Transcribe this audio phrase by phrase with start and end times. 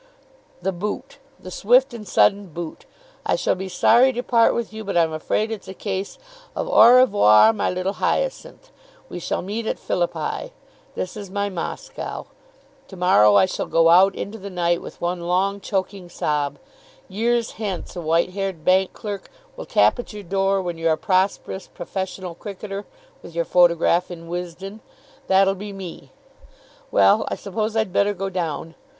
[0.63, 1.19] "The boot.
[1.39, 2.87] The swift and sudden boot.
[3.23, 6.17] I shall be sorry to part with you, but I'm afraid it's a case
[6.55, 8.71] of 'Au revoir, my little Hyacinth.'
[9.09, 10.53] We shall meet at Philippi.
[10.95, 12.25] This is my Moscow.
[12.87, 16.57] To morrow I shall go out into the night with one long, choking sob.
[17.07, 20.97] Years hence a white haired bank clerk will tap at your door when you're a
[20.97, 22.87] prosperous professional cricketer
[23.21, 24.79] with your photograph in Wisden.
[25.27, 26.09] That'll be me.
[26.89, 28.73] Well, I suppose I'd better go down.